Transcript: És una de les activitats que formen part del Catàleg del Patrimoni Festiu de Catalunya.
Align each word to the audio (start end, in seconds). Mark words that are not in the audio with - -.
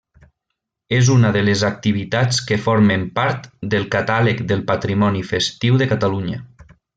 És 0.99 1.09
una 1.15 1.29
de 1.35 1.43
les 1.49 1.65
activitats 1.67 2.39
que 2.51 2.57
formen 2.63 3.03
part 3.19 3.45
del 3.75 3.85
Catàleg 3.97 4.41
del 4.53 4.65
Patrimoni 4.73 5.23
Festiu 5.35 5.79
de 5.85 5.89
Catalunya. 5.97 6.43